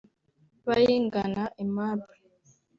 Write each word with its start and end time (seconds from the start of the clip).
Bayingana 0.67 1.43
Aimable 1.61 2.15